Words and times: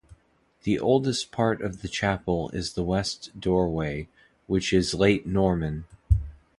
The 0.63 0.79
oldest 0.79 1.31
part 1.31 1.61
of 1.61 1.83
the 1.83 1.87
chapel 1.87 2.49
is 2.55 2.73
the 2.73 2.81
west 2.81 3.39
doorway, 3.39 4.07
which 4.47 4.73
is 4.73 4.95
late 4.95 5.27
Norman. 5.27 5.85